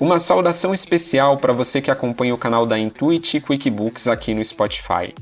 [0.00, 5.14] Uma saudação especial para você que acompanha o canal da Intuit QuickBooks aqui no Spotify.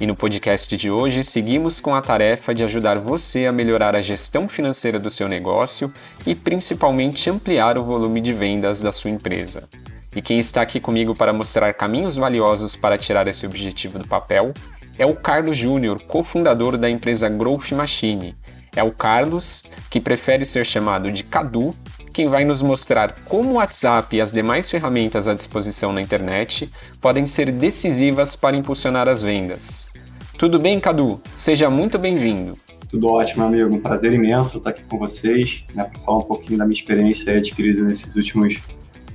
[0.00, 4.02] E no podcast de hoje, seguimos com a tarefa de ajudar você a melhorar a
[4.02, 5.92] gestão financeira do seu negócio
[6.26, 9.68] e principalmente ampliar o volume de vendas da sua empresa.
[10.14, 14.52] E quem está aqui comigo para mostrar caminhos valiosos para tirar esse objetivo do papel
[14.98, 18.36] é o Carlos Júnior, cofundador da empresa Growth Machine.
[18.76, 21.74] É o Carlos, que prefere ser chamado de Cadu,
[22.12, 26.70] quem vai nos mostrar como o WhatsApp e as demais ferramentas à disposição na internet
[27.00, 29.90] podem ser decisivas para impulsionar as vendas.
[30.38, 31.20] Tudo bem, Cadu?
[31.34, 32.56] Seja muito bem-vindo.
[32.88, 33.74] Tudo ótimo, amigo.
[33.74, 37.36] Um prazer imenso estar aqui com vocês, né, para falar um pouquinho da minha experiência
[37.36, 38.60] adquirida nesses últimos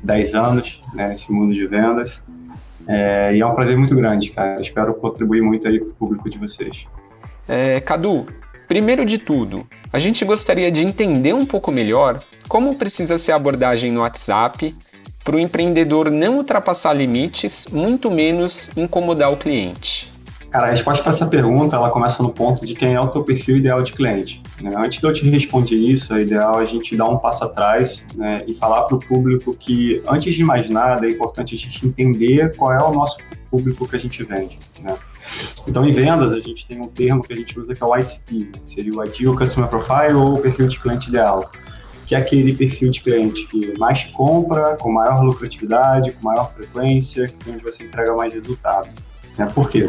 [0.03, 2.27] 10 anos, né, nesse mundo de vendas.
[2.85, 4.59] É, e é um prazer muito grande, cara.
[4.59, 6.85] Espero contribuir muito aí para o público de vocês.
[7.47, 8.27] É, Cadu,
[8.69, 13.35] primeiro de tudo, a gente gostaria de entender um pouco melhor como precisa ser a
[13.35, 14.75] abordagem no WhatsApp
[15.23, 20.11] para o empreendedor não ultrapassar limites, muito menos incomodar o cliente.
[20.51, 23.23] Cara, a resposta para essa pergunta ela começa no ponto de quem é o teu
[23.23, 24.41] perfil ideal de cliente.
[24.61, 24.71] Né?
[24.75, 28.43] Antes de eu te responder isso, é ideal a gente dar um passo atrás né,
[28.47, 32.55] e falar para o público que, antes de mais nada, é importante a gente entender
[32.55, 33.17] qual é o nosso
[33.49, 34.57] público que a gente vende.
[34.81, 34.95] Né?
[35.67, 37.95] Então, em vendas, a gente tem um termo que a gente usa que é o
[37.95, 41.51] ICP, que seria o Ideal Customer Profile ou o perfil de cliente ideal,
[42.05, 47.31] que é aquele perfil de cliente que mais compra, com maior lucratividade, com maior frequência,
[47.47, 48.89] onde você entrega mais resultado.
[49.37, 49.45] Né?
[49.53, 49.87] Por quê?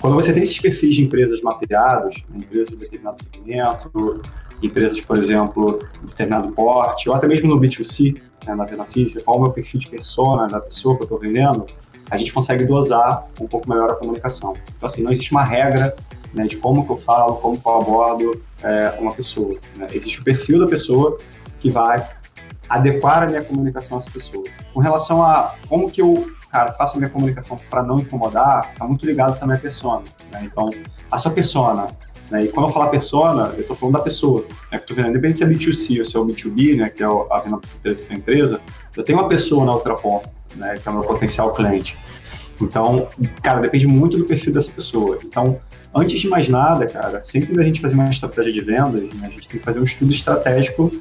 [0.00, 4.20] Quando você tem esses perfis de empresas mapeados, né, empresas de determinado segmento,
[4.60, 9.22] empresas, por exemplo, de determinado porte, ou até mesmo no B2C, né, na venda física,
[9.22, 11.66] qual é o meu perfil de persona da pessoa que eu estou vendendo,
[12.12, 14.52] a gente consegue dosar um pouco melhor a comunicação.
[14.76, 15.96] Então, assim, não existe uma regra
[16.34, 19.56] né, de como que eu falo, como que eu abordo é, uma pessoa.
[19.78, 19.88] Né?
[19.94, 21.16] Existe o perfil da pessoa
[21.58, 22.06] que vai
[22.68, 24.44] adequar a minha comunicação a essa pessoa.
[24.74, 28.86] Com relação a como que eu, cara, faço a minha comunicação para não incomodar, está
[28.86, 30.02] muito ligado também à persona.
[30.30, 30.42] Né?
[30.44, 30.68] Então,
[31.10, 31.88] a sua persona,
[32.30, 32.44] né?
[32.44, 34.76] e quando eu falar persona, eu estou falando da pessoa, né?
[34.76, 37.06] que estou vendo, independente se é B2C ou se é o B2B, né, que é
[37.06, 38.60] a venda empresa para empresa,
[38.94, 41.96] eu tenho uma pessoa na outra ponta né, que é o meu potencial cliente.
[42.60, 43.08] Então,
[43.42, 45.18] cara, depende muito do perfil dessa pessoa.
[45.24, 45.58] Então,
[45.94, 49.30] antes de mais nada, cara, sempre da gente fazer uma estratégia de vendas, né, a
[49.30, 50.92] gente tem que fazer um estudo estratégico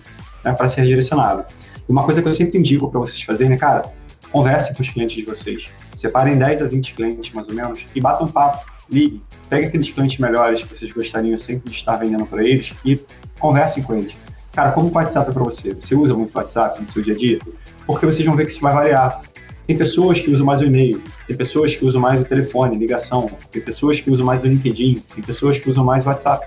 [0.43, 1.45] né, para ser direcionado.
[1.87, 3.91] E uma coisa que eu sempre indico para vocês fazerem, cara,
[4.31, 5.67] conversem com os clientes de vocês.
[5.93, 9.21] Separem 10 a 20 clientes, mais ou menos, e batam um papo, liguem.
[9.49, 12.99] Peguem aqueles clientes melhores que vocês gostariam sempre de estar vendendo para eles e
[13.39, 14.15] conversem com eles.
[14.53, 15.73] Cara, como o WhatsApp é para você?
[15.73, 17.39] Você usa muito WhatsApp no seu dia a dia?
[17.85, 19.21] Porque vocês vão ver que isso vai variar.
[19.71, 23.31] Tem pessoas que usam mais o e-mail, tem pessoas que usam mais o telefone, ligação,
[23.49, 26.45] tem pessoas que usam mais o LinkedIn, tem pessoas que usam mais o WhatsApp.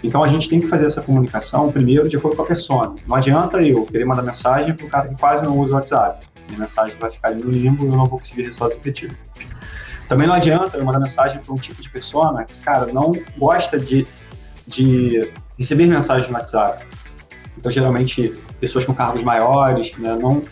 [0.00, 2.94] Então a gente tem que fazer essa comunicação primeiro de acordo com a pessoa.
[3.04, 6.24] Não adianta eu querer mandar mensagem para o cara que quase não usa o WhatsApp.
[6.50, 9.16] Minha mensagem vai ficar ali no limbo e eu não vou conseguir resultados efetivos.
[10.08, 13.76] Também não adianta eu mandar mensagem para um tipo de pessoa que, cara, não gosta
[13.76, 14.06] de,
[14.68, 16.86] de receber mensagens no WhatsApp.
[17.58, 20.42] Então, geralmente, pessoas com cargos maiores né, não,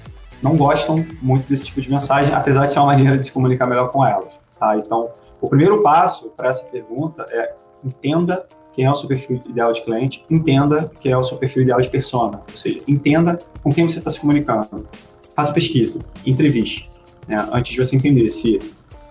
[0.43, 3.67] não gostam muito desse tipo de mensagem, apesar de ser uma maneira de se comunicar
[3.67, 4.33] melhor com elas.
[4.59, 4.77] Tá?
[4.77, 9.73] Então, o primeiro passo para essa pergunta é entenda quem é o seu perfil ideal
[9.73, 13.73] de cliente, entenda quem é o seu perfil ideal de persona, ou seja, entenda com
[13.73, 14.87] quem você está se comunicando.
[15.35, 16.91] Faça pesquisa, entreviste,
[17.27, 18.61] né, antes de você entender se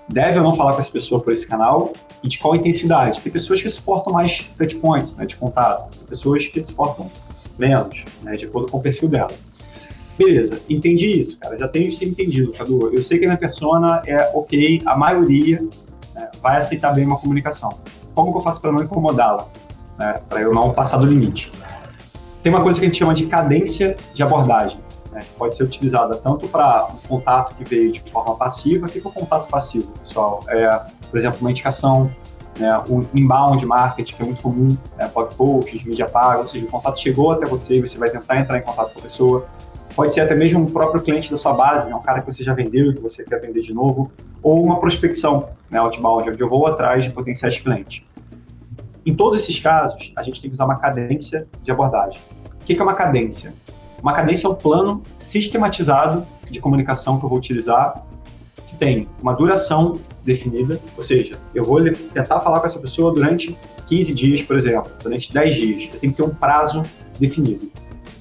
[0.08, 3.22] deve ou não falar com essa pessoa por esse canal e de qual intensidade.
[3.22, 7.10] Tem pessoas que suportam mais touchpoints né, de contato, tem pessoas que suportam
[7.58, 9.32] menos, né, de acordo com o perfil dela.
[10.19, 11.57] Beleza, entendi isso, cara.
[11.57, 12.94] Já tenho isso entendido, Cadu.
[12.94, 15.66] Eu sei que a minha persona é ok, a maioria
[16.13, 17.80] né, vai aceitar bem uma comunicação.
[18.13, 19.47] Como que eu faço para não incomodá-la?
[19.97, 21.50] Né, para eu não passar do limite.
[22.44, 24.78] Tem uma coisa que a gente chama de cadência de abordagem.
[25.09, 28.88] Né, que pode ser utilizada tanto para um contato que veio de forma passiva.
[28.88, 30.41] O que é o contato passivo, pessoal?
[30.50, 30.69] É,
[31.09, 32.12] por exemplo, uma indicação,
[32.59, 36.66] né, um inbound marketing, que é muito comum, né, blog posts, mídia paga, ou seja,
[36.66, 39.48] o contato chegou até você você vai tentar entrar em contato com a pessoa
[39.95, 41.95] Pode ser até mesmo um próprio cliente da sua base, né?
[41.95, 44.80] um cara que você já vendeu e que você quer vender de novo, ou uma
[44.80, 48.03] prospecção, né, outbound, onde eu vou atrás de potenciais clientes.
[49.06, 52.19] Em todos esses casos, a gente tem que usar uma cadência de abordagem.
[52.62, 53.53] O que é uma cadência?
[54.01, 58.06] Uma cadência é um plano sistematizado de comunicação que eu vou utilizar,
[58.68, 63.57] que tem uma duração definida, ou seja, eu vou tentar falar com essa pessoa durante
[63.88, 65.83] 15 dias, por exemplo, durante 10 dias.
[65.94, 66.83] Eu tenho que ter um prazo
[67.19, 67.71] definido.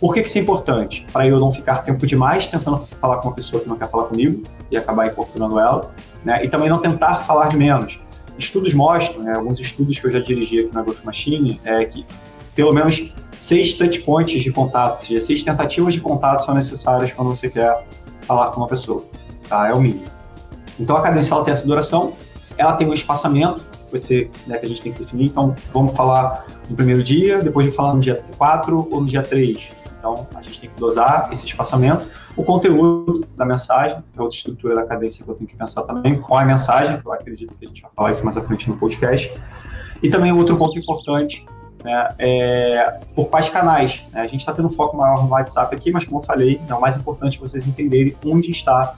[0.00, 1.04] Por que, que isso é importante?
[1.12, 4.04] Para eu não ficar tempo demais tentando falar com uma pessoa que não quer falar
[4.04, 5.90] comigo e acabar importunando ela,
[6.24, 6.44] né?
[6.44, 8.00] e também não tentar falar de menos.
[8.38, 12.06] Estudos mostram, né, alguns estudos que eu já dirigi aqui na Growth Machine, é que
[12.54, 17.10] pelo menos seis touch points de contato, ou seja, seis tentativas de contato são necessárias
[17.10, 17.84] quando você quer
[18.22, 19.04] falar com uma pessoa,
[19.48, 19.68] tá?
[19.68, 20.04] É o mínimo.
[20.78, 22.12] Então a cadência ela tem essa duração,
[22.56, 26.46] ela tem um espaçamento, você, né, que a gente tem que definir, então vamos falar
[26.68, 29.70] no primeiro dia, depois de falar no dia 4 ou no dia 3.
[29.98, 32.06] Então a gente tem que dosar esse espaçamento.
[32.36, 36.20] O conteúdo da mensagem, é outra estrutura da cadência que eu tenho que pensar também,
[36.20, 38.42] qual é a mensagem, que eu acredito que a gente vai falar isso mais à
[38.42, 39.32] frente no podcast.
[40.02, 41.44] E também outro ponto importante
[41.82, 44.04] né, é, por quais canais.
[44.12, 44.20] Né?
[44.20, 46.74] A gente está tendo um foco maior no WhatsApp aqui, mas como eu falei, é
[46.74, 48.94] o mais importante vocês entenderem onde está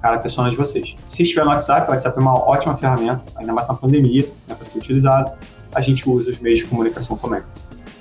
[0.00, 0.96] cada pessoa de vocês.
[1.08, 4.54] Se estiver no WhatsApp, o WhatsApp é uma ótima ferramenta, ainda mais na pandemia, né,
[4.54, 5.32] para ser utilizado.
[5.74, 7.42] A gente usa os meios de comunicação também.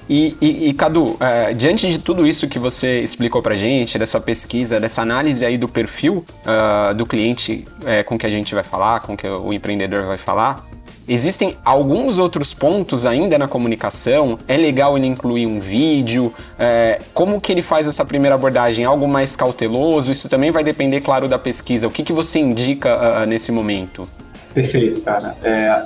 [0.10, 4.20] E, e, e Cadu, é, diante de tudo isso que você explicou para gente, dessa
[4.20, 8.64] pesquisa, dessa análise aí do perfil uh, do cliente é, com que a gente vai
[8.64, 10.66] falar, com que o empreendedor vai falar,
[11.08, 14.40] Existem alguns outros pontos ainda na comunicação.
[14.48, 16.34] É legal ele incluir um vídeo.
[16.58, 18.86] É, como que ele faz essa primeira abordagem?
[18.86, 20.12] Algo mais cauteloso?
[20.12, 21.88] Isso também vai depender, claro, da pesquisa.
[21.88, 24.08] O que, que você indica uh, nesse momento?
[24.54, 25.36] Perfeito, cara.
[25.44, 25.86] É,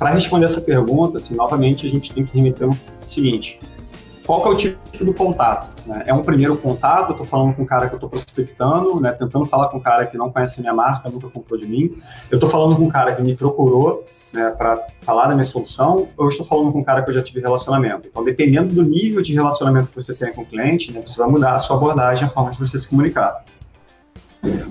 [0.00, 2.74] Para responder essa pergunta, assim, novamente a gente tem que remeter o
[3.04, 3.60] seguinte:
[4.24, 5.86] qual que é o tipo do contato?
[5.86, 6.04] Né?
[6.06, 9.12] É um primeiro contato, eu estou falando com um cara que eu estou prospectando, né,
[9.12, 11.94] tentando falar com um cara que não conhece a minha marca, nunca comprou de mim.
[12.30, 16.08] Eu estou falando com um cara que me procurou né, para falar da minha solução,
[16.16, 18.08] ou eu estou falando com um cara que eu já tive relacionamento.
[18.08, 21.28] Então, dependendo do nível de relacionamento que você tem com o cliente, né, você vai
[21.28, 23.44] mudar a sua abordagem, a forma de você se comunicar.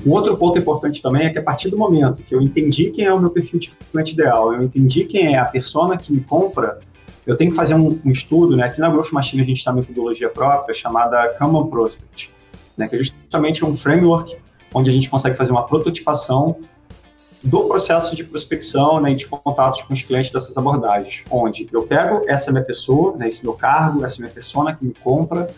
[0.06, 3.06] Um outro ponto importante também é que a partir do momento que eu entendi quem
[3.06, 6.22] é o meu perfil de cliente ideal, eu entendi quem é a persona que me
[6.22, 6.80] compra,
[7.26, 8.64] eu tenho que fazer um, um estudo, né?
[8.64, 12.32] Aqui na Growth Machine a gente tem uma metodologia própria chamada Common Prospect,
[12.76, 12.88] né?
[12.88, 14.36] Que é justamente um framework
[14.74, 16.58] onde a gente consegue fazer uma prototipação
[17.44, 21.84] do processo de prospecção né, e de contatos com os clientes dessas abordagens, onde eu
[21.84, 25.50] pego essa minha pessoa, né, esse meu cargo, essa minha persona que me compra,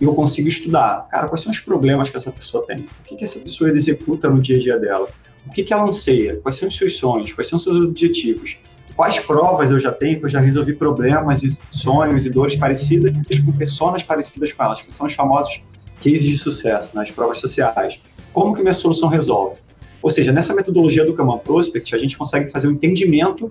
[0.00, 3.16] e eu consigo estudar, cara, quais são os problemas que essa pessoa tem, o que,
[3.16, 5.08] que essa pessoa executa no dia a dia dela,
[5.46, 8.58] o que, que ela anseia, quais são os seus sonhos, quais são os seus objetivos,
[8.96, 13.12] quais provas eu já tenho que eu já resolvi problemas e sonhos e dores parecidas
[13.44, 15.62] com pessoas parecidas com elas, que são os famosos
[16.02, 18.00] cases de sucesso, nas né, provas sociais.
[18.32, 19.58] Como que minha solução resolve?
[20.02, 23.50] Ou seja, nessa metodologia do Kaman Prospect, a gente consegue fazer um entendimento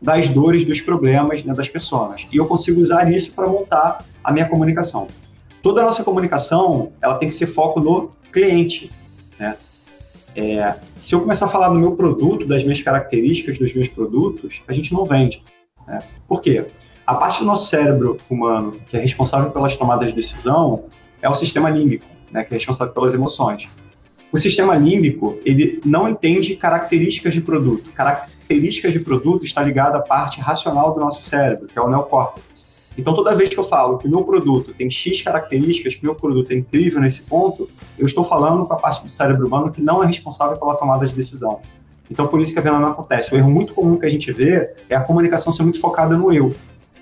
[0.00, 2.26] das dores, dos problemas né, das pessoas.
[2.32, 5.08] E eu consigo usar isso para montar a minha comunicação.
[5.62, 8.90] Toda a nossa comunicação, ela tem que ser foco no cliente.
[9.38, 9.56] Né?
[10.34, 14.62] É, se eu começar a falar do meu produto, das minhas características dos meus produtos,
[14.66, 15.42] a gente não vende.
[15.86, 16.02] Né?
[16.26, 16.66] Por quê?
[17.06, 20.84] A parte do nosso cérebro humano que é responsável pelas tomadas de decisão
[21.20, 23.68] é o sistema límbico, né, que é responsável pelas emoções.
[24.32, 27.90] O sistema límbico, ele não entende características de produto.
[27.92, 32.69] Características de produto está ligada à parte racional do nosso cérebro, que é o neocórtex.
[32.98, 36.50] Então, toda vez que eu falo que meu produto tem X características, que meu produto
[36.50, 40.02] é incrível nesse ponto, eu estou falando com a parte do cérebro humano que não
[40.02, 41.60] é responsável pela tomada de decisão.
[42.10, 43.32] Então, por isso que a venda não acontece.
[43.32, 46.32] O erro muito comum que a gente vê é a comunicação ser muito focada no
[46.32, 46.54] eu.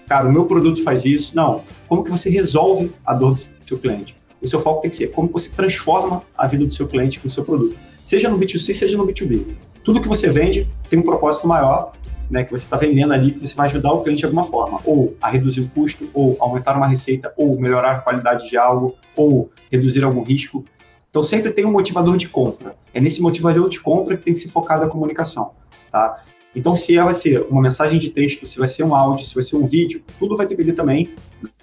[0.06, 1.35] Cara, o meu produto faz isso.
[1.35, 1.62] Não.
[1.88, 4.19] Como que você resolve a dor do seu cliente?
[4.40, 7.29] o seu foco tem que ser como você transforma a vida do seu cliente com
[7.29, 7.76] o seu produto.
[8.05, 9.46] Seja no B2C, seja no B2B.
[9.85, 11.93] Tudo que você vende tem um propósito maior,
[12.31, 14.81] né, que você está vendendo ali, que você vai ajudar o cliente de alguma forma,
[14.85, 18.95] ou a reduzir o custo, ou aumentar uma receita, ou melhorar a qualidade de algo,
[19.17, 20.64] ou reduzir algum risco.
[21.11, 22.76] Então sempre tem um motivador de compra.
[22.93, 25.52] É nesse motivador de compra que tem que ser focada a comunicação.
[25.91, 26.23] Tá?
[26.55, 29.35] Então, se ela vai ser uma mensagem de texto, se vai ser um áudio, se
[29.35, 31.14] vai ser um vídeo, tudo vai depender também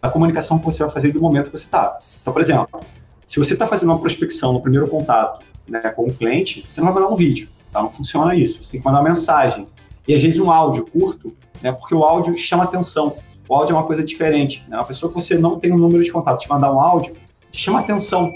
[0.01, 1.97] da comunicação que você vai fazer do momento que você está.
[2.21, 2.79] Então, por exemplo,
[3.25, 6.93] se você está fazendo uma prospecção no primeiro contato né, com o cliente, você não
[6.93, 7.81] vai mandar um vídeo, tá?
[7.81, 8.61] Não funciona isso.
[8.61, 9.67] Você tem que mandar uma mensagem.
[10.07, 13.17] E às vezes um áudio curto, né, porque o áudio chama atenção.
[13.47, 14.63] O áudio é uma coisa diferente.
[14.67, 14.77] Né?
[14.77, 17.15] Uma pessoa que você não tem um número de contato, te mandar um áudio,
[17.51, 18.31] te chama atenção,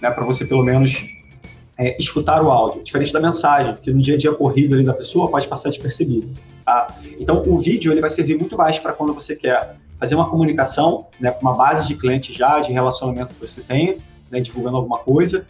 [0.00, 1.04] né, para você pelo menos
[1.78, 4.94] é, escutar o áudio, diferente da mensagem, que no dia a dia corrido ali da
[4.94, 6.30] pessoa pode passar despercebido.
[6.64, 6.96] Tá?
[7.18, 11.06] Então, o vídeo ele vai servir muito mais para quando você quer fazer uma comunicação,
[11.20, 13.98] né, com uma base de cliente já, de relacionamento que você tem,
[14.30, 15.46] né, divulgando alguma coisa,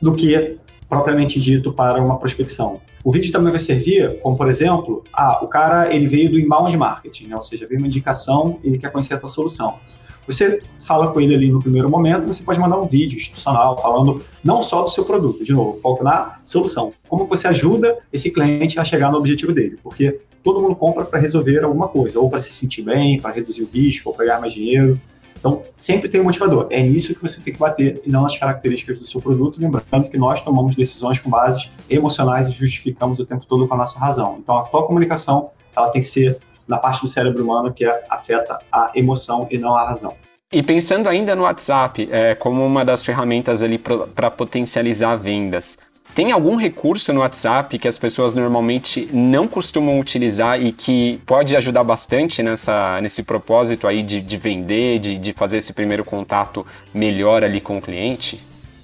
[0.00, 2.80] do que propriamente dito para uma prospecção.
[3.04, 6.76] O vídeo também vai servir, como por exemplo, ah, o cara ele veio do inbound
[6.76, 9.78] marketing, né, ou seja, veio uma indicação e ele quer conhecer a tua solução.
[10.26, 14.22] Você fala com ele ali no primeiro momento, você pode mandar um vídeo institucional falando
[14.44, 16.92] não só do seu produto, de novo, foco na solução.
[17.08, 21.18] Como você ajuda esse cliente a chegar no objetivo dele, porque todo mundo compra para
[21.18, 24.40] resolver alguma coisa, ou para se sentir bem, para reduzir o risco, ou para ganhar
[24.40, 25.00] mais dinheiro.
[25.38, 26.66] Então, sempre tem um motivador.
[26.70, 30.10] É nisso que você tem que bater e não nas características do seu produto, lembrando
[30.10, 33.98] que nós tomamos decisões com bases emocionais e justificamos o tempo todo com a nossa
[33.98, 34.38] razão.
[34.42, 38.58] Então, a tua comunicação ela tem que ser na parte do cérebro humano que afeta
[38.70, 40.14] a emoção e não a razão.
[40.50, 45.78] E pensando ainda no WhatsApp, é, como uma das ferramentas ali para potencializar vendas,
[46.14, 51.54] tem algum recurso no WhatsApp que as pessoas normalmente não costumam utilizar e que pode
[51.54, 56.66] ajudar bastante nessa, nesse propósito aí de, de vender, de, de fazer esse primeiro contato
[56.92, 58.40] melhor ali com o cliente?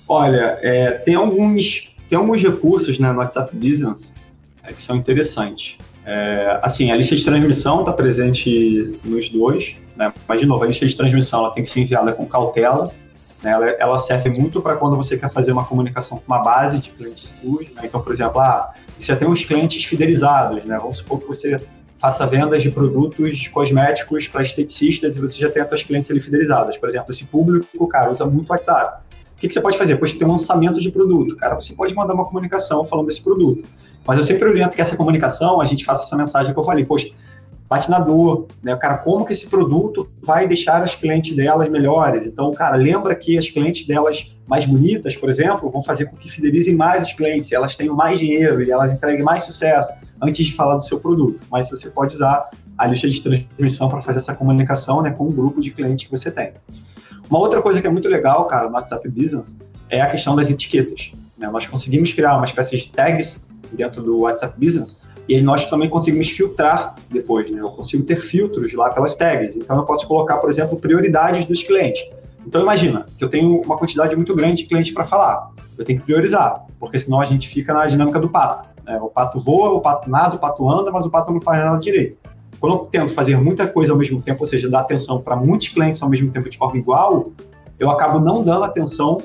[0.09, 4.13] Olha, é, tem, alguns, tem alguns recursos né, no WhatsApp Business
[4.63, 5.77] é, que são interessantes.
[6.07, 10.13] É, assim, a lista de transmissão está presente nos dois, né?
[10.29, 12.93] mas, de novo, a lista de transmissão ela tem que ser enviada com cautela,
[13.45, 13.53] né?
[13.53, 16.91] ela, ela, serve muito para quando você quer fazer uma comunicação com uma base de
[16.91, 17.69] clientes suas.
[17.69, 17.83] Né?
[17.85, 20.79] Então, por exemplo, ah, você já tem uns clientes fidelizados, né?
[20.81, 21.61] vamos supor que você
[21.99, 26.21] faça vendas de produtos cosméticos para esteticistas e você já tem as suas clientes ali
[26.21, 26.77] fidelizadas.
[26.77, 29.03] Por exemplo, esse público, cara, usa muito WhatsApp.
[29.37, 29.95] O que, que você pode fazer?
[29.95, 33.23] Depois que tem um lançamento de produto, cara, você pode mandar uma comunicação falando desse
[33.23, 33.69] produto.
[34.07, 36.85] Mas eu sempre oriento que essa comunicação, a gente faça essa mensagem que eu falei,
[36.85, 37.09] poxa,
[37.69, 38.77] bate na dor, né?
[38.77, 42.27] Cara, como que esse produto vai deixar as clientes delas melhores?
[42.27, 46.31] Então, cara, lembra que as clientes delas mais bonitas, por exemplo, vão fazer com que
[46.31, 50.53] fidelizem mais os clientes, elas tenham mais dinheiro e elas entreguem mais sucesso antes de
[50.55, 51.41] falar do seu produto.
[51.51, 55.33] Mas você pode usar a lista de transmissão para fazer essa comunicação, né, com o
[55.33, 56.53] grupo de clientes que você tem.
[57.31, 60.51] Uma outra coisa que é muito legal, cara, no WhatsApp Business é a questão das
[60.51, 61.13] etiquetas.
[61.39, 61.49] Né?
[61.49, 66.29] Nós conseguimos criar uma espécie de tags dentro do WhatsApp Business e nós também conseguimos
[66.29, 67.61] filtrar depois, né?
[67.61, 69.57] Eu consigo ter filtros lá pelas tags.
[69.57, 72.05] Então eu posso colocar, por exemplo, prioridades dos clientes.
[72.47, 75.51] Então imagina que eu tenho uma quantidade muito grande de clientes para falar.
[75.79, 78.69] Eu tenho que priorizar, porque senão a gente fica na dinâmica do pato.
[78.85, 78.99] Né?
[79.01, 81.79] O pato voa, o pato nada, o pato anda, mas o pato não faz nada
[81.79, 82.19] direito.
[82.61, 85.69] Quando eu tento fazer muita coisa ao mesmo tempo, ou seja, dar atenção para muitos
[85.69, 87.33] clientes ao mesmo tempo de forma igual,
[87.79, 89.21] eu acabo não dando atenção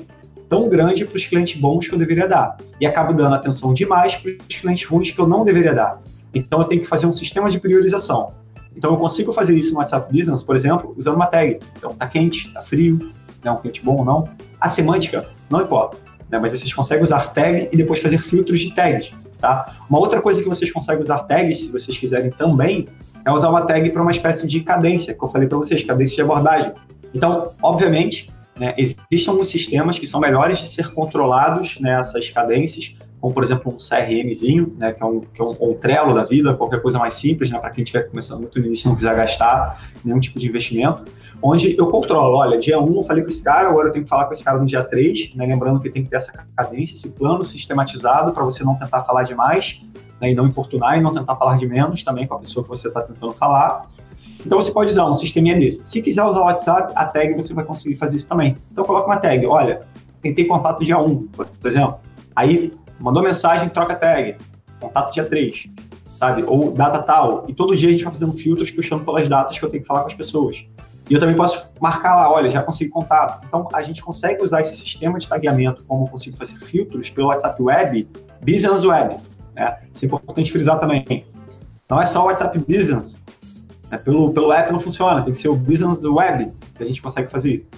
[0.50, 2.56] tão grande para os clientes bons que eu deveria dar.
[2.80, 6.02] E acabo dando atenção demais para os clientes ruins que eu não deveria dar.
[6.34, 8.32] Então eu tenho que fazer um sistema de priorização.
[8.76, 11.60] Então eu consigo fazer isso no WhatsApp Business, por exemplo, usando uma tag.
[11.78, 13.12] Então tá quente, tá frio,
[13.44, 14.28] é um cliente bom ou não.
[14.60, 15.96] A semântica não importa,
[16.28, 16.38] né?
[16.38, 19.12] mas vocês conseguem usar tag e depois fazer filtros de tags.
[19.38, 19.76] Tá?
[19.88, 22.88] Uma outra coisa que vocês conseguem usar tags, se vocês quiserem também,
[23.24, 26.16] é usar uma tag para uma espécie de cadência, que eu falei para vocês, cadência
[26.16, 26.72] de abordagem.
[27.14, 28.30] Então, obviamente,
[28.60, 33.42] né, existem alguns sistemas que são melhores de ser controlados nessas né, cadências, como por
[33.42, 36.82] exemplo um CRMzinho, né, que é um, que é um, um Trello da vida, qualquer
[36.82, 39.90] coisa mais simples, né, para quem estiver começando muito no início e não quiser gastar
[40.04, 41.10] nenhum tipo de investimento,
[41.42, 44.10] onde eu controlo, olha, dia 1 eu falei com esse cara, agora eu tenho que
[44.10, 46.92] falar com esse cara no dia 3, né, lembrando que tem que ter essa cadência,
[46.92, 49.80] esse plano sistematizado para você não tentar falar demais
[50.20, 52.68] né, e não importunar e não tentar falar de menos também com a pessoa que
[52.68, 53.86] você está tentando falar.
[54.44, 55.80] Então você pode usar um sisteminha desse.
[55.84, 58.56] Se quiser usar o WhatsApp, a tag você vai conseguir fazer isso também.
[58.72, 59.82] Então coloca uma tag, olha,
[60.22, 61.98] tentei contato dia 1, por exemplo.
[62.34, 64.36] Aí mandou mensagem, troca tag,
[64.80, 65.66] contato dia 3,
[66.14, 66.44] sabe?
[66.46, 67.44] Ou data tal.
[67.48, 69.86] E todo dia a gente vai fazendo filtros puxando pelas datas que eu tenho que
[69.86, 70.64] falar com as pessoas.
[71.08, 73.44] E eu também posso marcar lá, olha, já consigo contato.
[73.46, 77.28] Então a gente consegue usar esse sistema de tagueamento, como eu consigo fazer filtros pelo
[77.28, 78.08] WhatsApp Web,
[78.40, 79.16] Business Web.
[79.54, 79.76] Né?
[79.92, 81.26] Isso é importante frisar também.
[81.88, 83.20] Não é só o WhatsApp Business,
[83.90, 87.02] é, pelo, pelo app não funciona, tem que ser o business web que a gente
[87.02, 87.70] consegue fazer isso.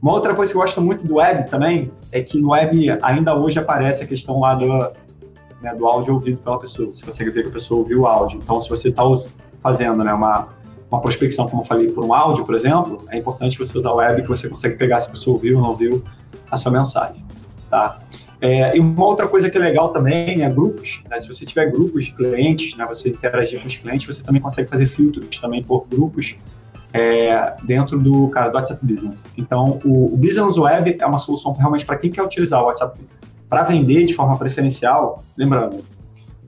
[0.00, 3.36] Uma outra coisa que eu gosto muito do web também é que no web ainda
[3.36, 4.66] hoje aparece a questão lá do,
[5.60, 6.92] né, do áudio ouvido pela pessoa.
[6.92, 8.40] Você consegue ver que a pessoa ouviu o áudio.
[8.42, 9.04] Então, se você está
[9.62, 10.48] fazendo né, uma,
[10.90, 13.96] uma prospecção, como eu falei, por um áudio, por exemplo, é importante você usar o
[13.96, 16.02] web que você consegue pegar se a pessoa ouviu ou não ouviu
[16.50, 17.24] a sua mensagem.
[17.70, 18.00] Tá?
[18.42, 21.00] É, e uma outra coisa que é legal também é grupos.
[21.08, 21.16] Né?
[21.20, 24.68] Se você tiver grupos de clientes, né, você interagir com os clientes, você também consegue
[24.68, 26.34] fazer filtros também por grupos
[26.92, 29.24] é, dentro do, cara, do WhatsApp Business.
[29.38, 32.98] Então, o, o Business Web é uma solução realmente para quem quer utilizar o WhatsApp
[33.48, 35.22] para vender de forma preferencial.
[35.36, 35.84] Lembrando,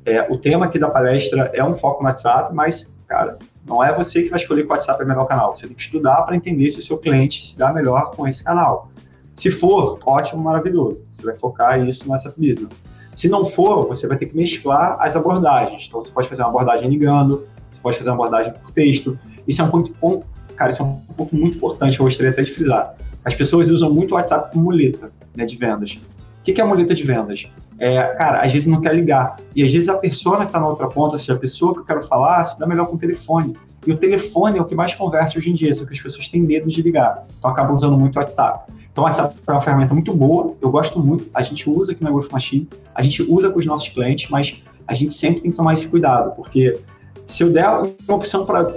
[0.05, 3.93] é, o tema aqui da palestra é um foco no WhatsApp, mas, cara, não é
[3.93, 5.55] você que vai escolher que o WhatsApp é o melhor canal.
[5.55, 8.43] Você tem que estudar para entender se o seu cliente se dá melhor com esse
[8.43, 8.91] canal.
[9.35, 11.05] Se for, ótimo, maravilhoso.
[11.11, 12.83] Você vai focar isso WhatsApp Business.
[13.15, 15.87] Se não for, você vai ter que mesclar as abordagens.
[15.89, 19.19] Então, você pode fazer uma abordagem ligando, você pode fazer uma abordagem por texto.
[19.47, 20.27] Isso é um ponto, ponto
[20.57, 22.95] cara, isso é um ponto muito importante eu gostaria até de frisar.
[23.25, 25.99] As pessoas usam muito o WhatsApp como muleta né, de vendas.
[26.41, 27.49] O que é a muleta de vendas?
[27.79, 29.37] É, cara, às vezes não quer ligar.
[29.57, 31.85] E às vezes a pessoa que está na outra ponta, seja, a pessoa que eu
[31.85, 33.57] quero falar, se dá melhor com o telefone.
[33.87, 36.29] E o telefone é o que mais converte hoje em dia, só que as pessoas
[36.29, 37.25] têm medo de ligar.
[37.39, 38.71] Então acabam usando muito o WhatsApp.
[38.95, 42.05] Então, o WhatsApp é uma ferramenta muito boa, eu gosto muito, a gente usa aqui
[42.05, 45.51] na Growth Machine, a gente usa com os nossos clientes, mas a gente sempre tem
[45.51, 46.79] que tomar esse cuidado, porque
[47.27, 48.73] se eu der uma opção para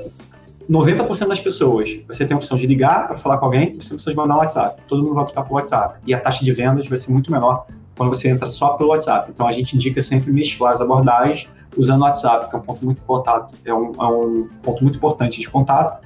[0.68, 3.94] 90% das pessoas, você tem a opção de ligar para falar com alguém, você tem
[3.94, 4.82] a opção de mandar um WhatsApp.
[4.88, 6.00] Todo mundo vai optar por WhatsApp.
[6.08, 9.30] E a taxa de vendas vai ser muito menor quando você entra só pelo WhatsApp.
[9.32, 11.48] Então, a gente indica sempre mesclar as abordagens
[11.78, 14.98] usando o WhatsApp, que é um ponto muito contato, é um, é um ponto muito
[14.98, 16.04] importante de contato,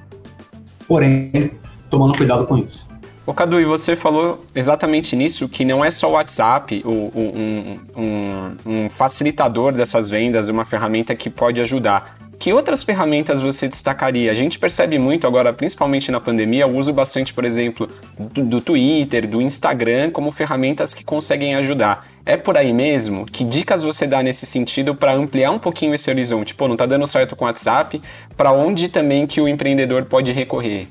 [0.86, 1.50] porém,
[1.88, 2.91] tomando cuidado com isso.
[3.24, 7.78] Ô Cadu, e você falou exatamente nisso, que não é só o WhatsApp, o, um,
[7.96, 12.16] um, um facilitador dessas vendas, uma ferramenta que pode ajudar.
[12.42, 14.32] Que outras ferramentas você destacaria?
[14.32, 17.88] A gente percebe muito agora, principalmente na pandemia, o uso bastante, por exemplo,
[18.18, 22.04] do, do, Twitter, do Instagram, como ferramentas que conseguem ajudar.
[22.26, 23.24] É por aí mesmo?
[23.24, 26.52] Que dicas você dá nesse sentido para ampliar um pouquinho esse horizonte?
[26.56, 28.02] Pô, não está dando certo com o WhatsApp,
[28.36, 30.88] para onde também que o empreendedor pode recorrer?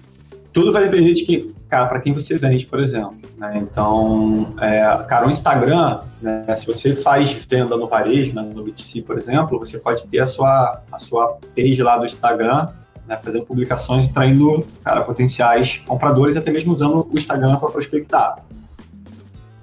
[0.54, 3.18] Tudo vai depender de que, cara, para quem você vende, por exemplo.
[3.38, 3.58] Né?
[3.64, 9.06] Então, é, cara, o Instagram, né, se você faz venda no varejo, né, no B2C,
[9.06, 12.68] por exemplo, você pode ter a sua, a sua page lá do Instagram,
[13.08, 18.36] né, fazendo publicações e traindo, cara, potenciais compradores, até mesmo usando o Instagram para prospectar.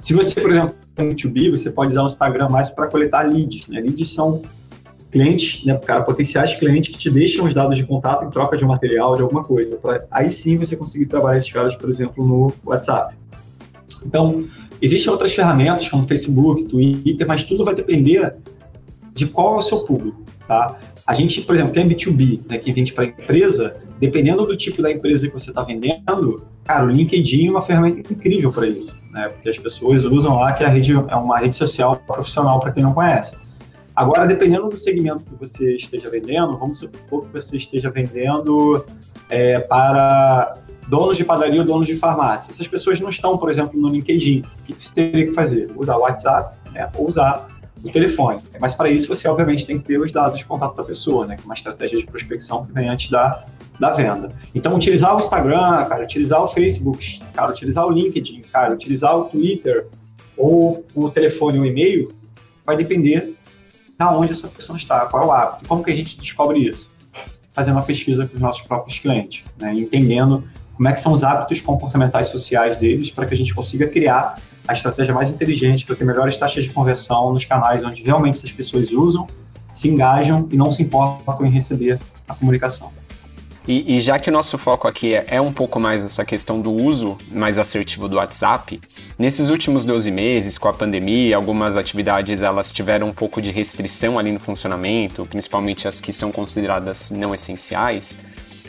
[0.01, 3.69] Se você, por exemplo, tem B2B, você pode usar o Instagram mais para coletar leads.
[3.69, 3.81] Né?
[3.81, 4.41] Leads são
[5.11, 8.65] clientes, né, cara, potenciais clientes que te deixam os dados de contato em troca de
[8.65, 9.79] um material, de alguma coisa.
[10.11, 13.15] Aí sim você conseguir trabalhar esses caras, por exemplo, no WhatsApp.
[14.05, 14.45] Então,
[14.81, 18.37] existem outras ferramentas como Facebook, Twitter, mas tudo vai depender
[19.15, 20.79] de qual é o seu público, tá?
[21.07, 24.91] A gente, por exemplo, é B2B, né, quem vende para empresa, dependendo do tipo da
[24.91, 29.31] empresa que você está vendendo, cara, o LinkedIn é uma ferramenta incrível para isso, né?
[29.31, 32.83] Porque as pessoas usam lá que a rede é uma rede social profissional para quem
[32.83, 33.37] não conhece.
[33.99, 38.87] Agora, dependendo do segmento que você esteja vendendo, vamos supor que você esteja vendendo
[39.29, 40.55] é, para
[40.87, 42.53] donos de padaria ou donos de farmácia.
[42.53, 44.45] Essas pessoas não estão, por exemplo, no LinkedIn.
[44.61, 45.73] O que você teria que fazer?
[45.75, 47.49] Usar o WhatsApp né, ou usar
[47.83, 48.39] o telefone.
[48.61, 51.35] Mas para isso você, obviamente, tem que ter os dados de contato da pessoa, né,
[51.35, 53.47] que é uma estratégia de prospecção que vem antes da,
[53.81, 54.31] da venda.
[54.55, 59.25] Então, utilizar o Instagram, cara, utilizar o Facebook, cara, utilizar o LinkedIn, cara, utilizar o
[59.25, 59.89] Twitter
[60.37, 62.17] ou o telefone ou e-mail,
[62.65, 63.35] vai depender
[63.99, 65.67] da onde essa pessoa está, qual é o hábito.
[65.67, 66.89] Como que a gente descobre isso?
[67.53, 69.75] Fazendo uma pesquisa com os nossos próprios clientes, né?
[69.75, 73.89] entendendo como é que são os hábitos comportamentais sociais deles para que a gente consiga
[73.89, 74.39] criar
[74.69, 78.53] a estratégia mais inteligente para ter melhores taxas de conversão nos canais onde realmente essas
[78.53, 79.27] pessoas usam,
[79.73, 82.93] se engajam e não se importam em receber a comunicação.
[83.69, 86.59] E, e, já que o nosso foco aqui é, é, um pouco mais essa questão
[86.59, 88.81] do uso mais assertivo do WhatsApp,
[89.19, 94.19] nesses últimos 12 meses, com a pandemia, algumas atividades elas tiveram um pouco de restrição
[94.19, 98.19] ali no funcionamento, principalmente as que são consideradas não essenciais.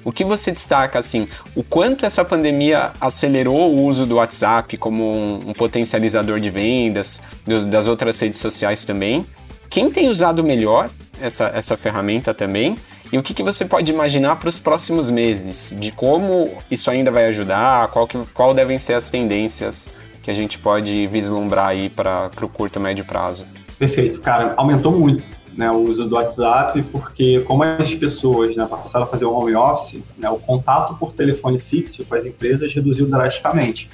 [0.04, 5.04] O que você destaca, assim, o quanto essa pandemia acelerou o uso do WhatsApp como
[5.04, 7.22] um, um potencializador de vendas,
[7.70, 9.26] das outras redes sociais também?
[9.70, 10.90] Quem tem usado melhor
[11.22, 12.76] essa, essa ferramenta também?
[13.12, 15.76] E o que, que você pode imaginar para os próximos meses?
[15.80, 17.88] De como isso ainda vai ajudar?
[17.88, 19.90] Qual, que, qual devem ser as tendências
[20.22, 23.46] que a gente pode vislumbrar aí para o curto médio prazo?
[23.80, 24.54] Perfeito, cara.
[24.58, 25.24] Aumentou muito
[25.58, 29.56] né, o uso do WhatsApp, porque como as pessoas né, passaram a fazer o home
[29.56, 33.90] office, né, o contato por telefone fixo com as empresas reduziu drasticamente.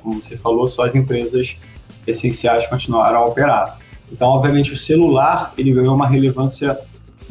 [0.00, 1.56] Como você falou, só as empresas
[2.06, 3.78] essenciais continuaram a operar.
[4.12, 6.78] Então, obviamente, o celular ele ganhou uma relevância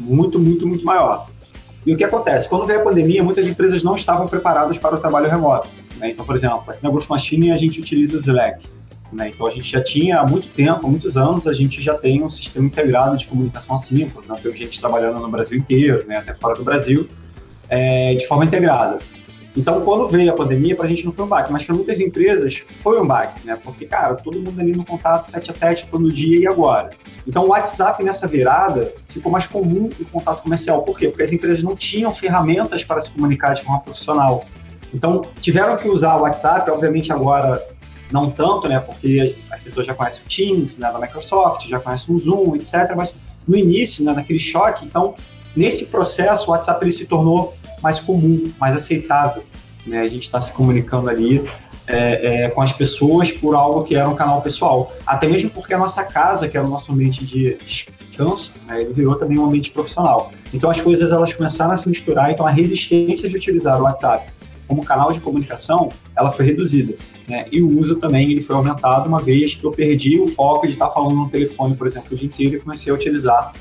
[0.02, 1.26] muito, muito, muito maior.
[1.86, 2.48] E o que acontece?
[2.48, 5.68] Quando veio a pandemia, muitas empresas não estavam preparadas para o trabalho remoto.
[5.96, 6.10] Né?
[6.10, 8.66] Então, por exemplo, aqui na Growth Machine a gente utiliza o Slack.
[9.12, 9.28] Né?
[9.28, 12.22] Então, a gente já tinha há muito tempo, há muitos anos, a gente já tem
[12.22, 14.34] um sistema integrado de comunicação assíncrona.
[14.34, 14.40] Né?
[14.42, 16.16] Tem gente trabalhando no Brasil inteiro, né?
[16.16, 17.08] até fora do Brasil,
[17.68, 18.98] é, de forma integrada.
[19.56, 22.00] Então, quando veio a pandemia, para a gente não foi um baque, mas para muitas
[22.00, 23.58] empresas foi um baque, né?
[23.62, 26.88] Porque, cara, todo mundo ali no contato tete a tete todo dia e agora.
[27.26, 30.82] Então, o WhatsApp nessa virada ficou mais comum o contato comercial.
[30.82, 31.08] Por quê?
[31.08, 34.46] Porque as empresas não tinham ferramentas para se comunicar de forma profissional.
[34.94, 37.62] Então, tiveram que usar o WhatsApp, obviamente agora
[38.10, 38.80] não tanto, né?
[38.80, 42.56] Porque as, as pessoas já conhecem o Teams, né, da Microsoft, já conhecem o Zoom,
[42.56, 42.94] etc.
[42.96, 45.14] Mas no início, né, naquele choque, então,
[45.56, 49.42] nesse processo, o WhatsApp ele se tornou mais comum, mais aceitável.
[49.86, 50.00] Né?
[50.00, 51.44] A gente está se comunicando ali
[51.86, 54.92] é, é, com as pessoas por algo que era um canal pessoal.
[55.06, 58.92] Até mesmo porque a nossa casa, que era o nosso ambiente de descanso, né, ele
[58.92, 60.32] virou também um ambiente profissional.
[60.54, 64.30] Então as coisas elas começaram a se misturar, então a resistência de utilizar o WhatsApp
[64.68, 66.94] como canal de comunicação, ela foi reduzida.
[67.28, 67.46] Né?
[67.52, 70.72] E o uso também ele foi aumentado uma vez que eu perdi o foco de
[70.72, 73.52] estar falando no telefone, por exemplo, o dia inteiro e comecei a utilizar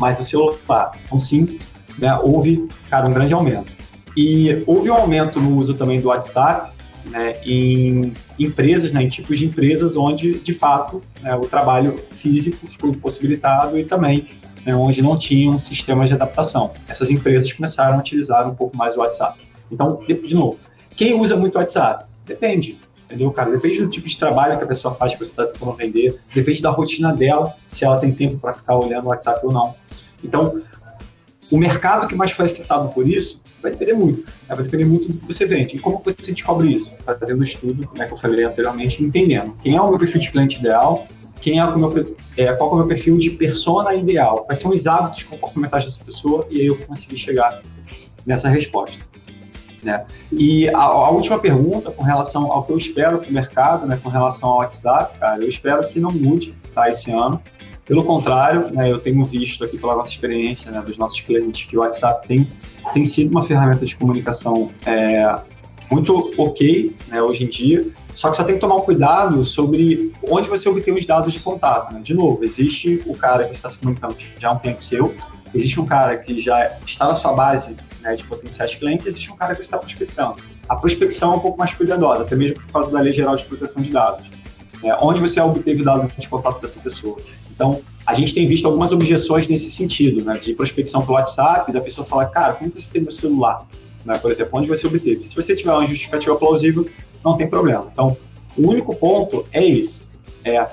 [0.00, 0.92] mais o celular.
[1.04, 1.58] Então sim,
[1.98, 3.72] né, houve, cara, um grande aumento.
[4.16, 6.72] E houve um aumento no uso também do WhatsApp
[7.10, 12.66] né, em empresas, né, em tipos de empresas onde, de fato, né, o trabalho físico
[12.66, 14.26] ficou impossibilitado e também
[14.64, 16.72] né, onde não tinham sistemas de adaptação.
[16.88, 19.38] Essas empresas começaram a utilizar um pouco mais o WhatsApp.
[19.70, 20.58] Então, de novo,
[20.96, 22.04] quem usa muito o WhatsApp?
[22.26, 22.78] Depende,
[23.10, 23.50] entendeu, cara?
[23.50, 26.62] Depende do tipo de trabalho que a pessoa faz que você está tentando vender, depende
[26.62, 29.74] da rotina dela, se ela tem tempo para ficar olhando o WhatsApp ou não.
[30.22, 30.62] Então,
[31.50, 34.20] o mercado que mais foi afetado por isso vai depender muito.
[34.20, 34.54] Né?
[34.54, 35.76] Vai depender muito do que você vende.
[35.76, 36.94] E como você descobre isso?
[37.04, 40.30] Fazendo estudo, como é que eu falei anteriormente, entendendo quem é o meu perfil de
[40.30, 41.06] cliente ideal,
[41.40, 44.70] quem é o meu, é, qual é o meu perfil de persona ideal, quais são
[44.70, 47.60] os hábitos comportamentais dessa pessoa, e aí eu consegui chegar
[48.26, 48.98] nessa resposta.
[49.82, 50.04] Né?
[50.30, 53.98] E a, a, última pergunta com relação ao que eu espero para o mercado, né,
[54.02, 57.40] com relação ao WhatsApp, cara, eu espero que não mude tá, esse ano.
[57.86, 61.76] Pelo contrário, né, eu tenho visto aqui pela nossa experiência né, dos nossos clientes que
[61.76, 62.48] o WhatsApp tem,
[62.92, 65.40] tem sido uma ferramenta de comunicação é,
[65.90, 70.12] muito ok né, hoje em dia, só que só tem que tomar um cuidado sobre
[70.22, 71.92] onde você obtém os dados de contato.
[71.92, 72.00] Né?
[72.00, 75.14] De novo, existe o cara que está se comunicando, já é um cliente seu,
[75.52, 79.36] existe um cara que já está na sua base né, de potenciais clientes, existe um
[79.36, 80.36] cara que está prospectando.
[80.68, 83.44] A prospecção é um pouco mais cuidadosa, até mesmo por causa da Lei Geral de
[83.44, 84.26] Proteção de Dados.
[84.82, 84.96] Né?
[85.00, 87.16] Onde você obteve dados de contato dessa pessoa?
[87.50, 91.80] Então, a gente tem visto algumas objeções nesse sentido, né, de prospecção pelo WhatsApp, da
[91.80, 93.66] pessoa falar, cara, como você tem meu celular?
[94.04, 95.28] Né, por exemplo, onde você obteve?
[95.28, 96.88] Se você tiver uma justificativa plausível,
[97.24, 97.88] não tem problema.
[97.92, 98.16] Então,
[98.56, 100.00] o único ponto é esse,
[100.44, 100.66] é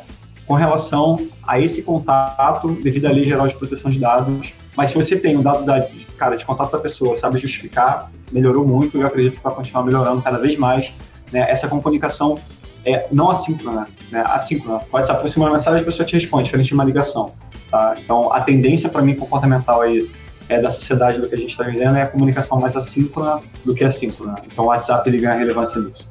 [0.46, 4.54] com relação a esse contato devido à Lei Geral de Proteção de Dados.
[4.76, 5.86] Mas se você tem um dado da,
[6.17, 9.84] cara, de contato da pessoa, sabe justificar, melhorou muito e eu acredito que vai continuar
[9.84, 10.91] melhorando cada vez mais.
[11.32, 11.45] Né?
[11.49, 12.38] Essa comunicação
[12.86, 14.23] é não assíncrona, né?
[14.27, 14.80] Assíncrona.
[14.80, 17.34] Pode se aproximar uma mensagem e a pessoa te responde, diferente de uma ligação.
[17.69, 17.95] Tá?
[17.97, 20.10] Então, a tendência para mim comportamental aí
[20.47, 23.75] é, da sociedade do que a gente está vivendo é a comunicação mais assíncrona do
[23.75, 24.36] que assíncrona.
[24.45, 26.10] Então, o WhatsApp ele ganha relevância nisso.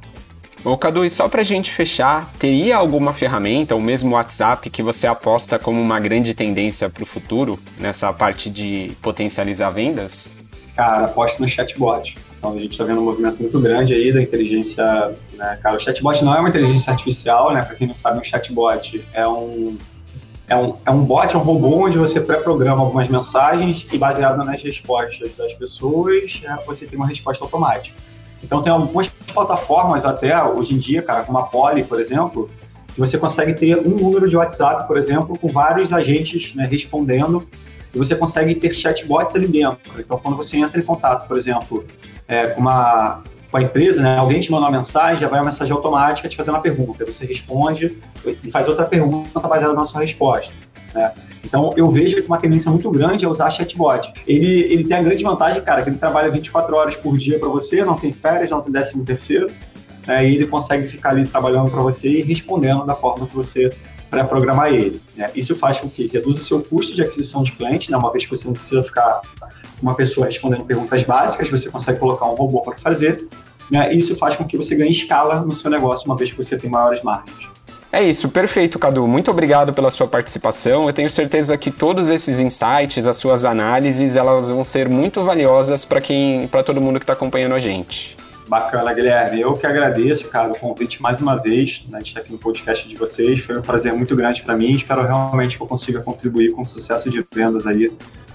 [0.66, 5.06] Ô Cadu, e só pra gente fechar, teria alguma ferramenta, ou mesmo WhatsApp, que você
[5.06, 10.34] aposta como uma grande tendência para o futuro, nessa parte de potencializar vendas?
[10.74, 12.18] Cara, aposto no chatbot.
[12.36, 14.84] Então a gente está vendo um movimento muito grande aí da inteligência,
[15.34, 15.56] né?
[15.62, 17.62] Cara, o chatbot não é uma inteligência artificial, né?
[17.62, 19.78] Para quem não sabe, um chatbot é um
[20.48, 24.44] é um, é um bot, é um robô onde você pré-programa algumas mensagens e baseado
[24.44, 27.96] nas respostas das pessoas, é, você tem uma resposta automática.
[28.42, 32.50] Então tem algumas plataformas até hoje em dia, cara, como a Poly, por exemplo,
[32.94, 37.46] que você consegue ter um número de WhatsApp, por exemplo, com vários agentes né, respondendo
[37.94, 39.78] e você consegue ter chatbots ali dentro.
[39.98, 41.84] Então quando você entra em contato, por exemplo,
[42.28, 45.46] é, com uma com a empresa, né, alguém te manda uma mensagem, já vai uma
[45.46, 47.96] mensagem automática te fazendo uma pergunta, você responde
[48.42, 50.52] e faz outra pergunta baseada na sua resposta.
[50.92, 51.12] Né?
[51.46, 54.12] Então, eu vejo que uma tendência muito grande é usar chatbot.
[54.26, 57.48] Ele, ele tem a grande vantagem, cara, que ele trabalha 24 horas por dia para
[57.48, 59.48] você, não tem férias, não tem décimo terceiro,
[60.06, 63.72] né, e ele consegue ficar ali trabalhando para você e respondendo da forma que você
[64.10, 65.00] pré-programar ele.
[65.16, 65.30] Né?
[65.36, 68.24] Isso faz com que reduza o seu custo de aquisição de cliente, né, uma vez
[68.24, 69.20] que você não precisa ficar
[69.80, 73.28] uma pessoa respondendo perguntas básicas, você consegue colocar um robô para fazer,
[73.70, 76.58] né, isso faz com que você ganhe escala no seu negócio, uma vez que você
[76.58, 77.55] tem maiores margens.
[77.92, 79.06] É isso, perfeito, Cadu.
[79.06, 80.86] Muito obrigado pela sua participação.
[80.86, 85.84] Eu tenho certeza que todos esses insights, as suas análises, elas vão ser muito valiosas
[85.84, 88.16] para quem, para todo mundo que está acompanhando a gente.
[88.48, 89.40] Bacana, Guilherme.
[89.40, 91.82] Eu que agradeço, cara, o convite mais uma vez.
[91.88, 93.40] Né, a gente está aqui no podcast de vocês.
[93.40, 94.72] Foi um prazer muito grande para mim.
[94.72, 97.90] Espero realmente que eu consiga contribuir com o sucesso de vendas aí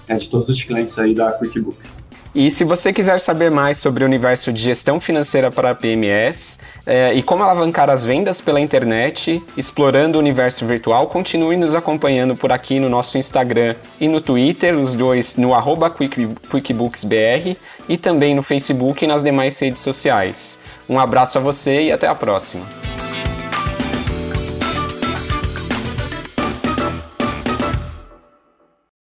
[0.08, 1.96] né, de todos os clientes aí da QuickBooks.
[2.34, 7.12] E se você quiser saber mais sobre o universo de gestão financeira para PMS é,
[7.12, 12.50] e como alavancar as vendas pela internet, explorando o universo virtual, continue nos acompanhando por
[12.50, 17.54] aqui no nosso Instagram e no Twitter, os dois no arroba QuickBooksBR
[17.86, 20.58] e também no Facebook e nas demais redes sociais.
[20.88, 22.64] Um abraço a você e até a próxima.